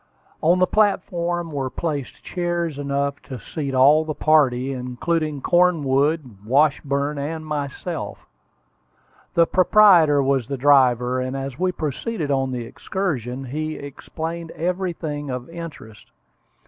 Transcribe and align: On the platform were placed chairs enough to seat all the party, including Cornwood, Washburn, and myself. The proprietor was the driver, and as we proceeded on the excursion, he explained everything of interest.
On 0.41 0.57
the 0.57 0.65
platform 0.65 1.51
were 1.51 1.69
placed 1.69 2.23
chairs 2.23 2.79
enough 2.79 3.21
to 3.21 3.39
seat 3.39 3.75
all 3.75 4.03
the 4.03 4.15
party, 4.15 4.71
including 4.73 5.43
Cornwood, 5.43 6.39
Washburn, 6.43 7.19
and 7.19 7.45
myself. 7.45 8.25
The 9.35 9.45
proprietor 9.45 10.23
was 10.23 10.47
the 10.47 10.57
driver, 10.57 11.19
and 11.19 11.37
as 11.37 11.59
we 11.59 11.71
proceeded 11.71 12.31
on 12.31 12.51
the 12.51 12.65
excursion, 12.65 13.43
he 13.43 13.75
explained 13.75 14.49
everything 14.55 15.29
of 15.29 15.47
interest. 15.51 16.09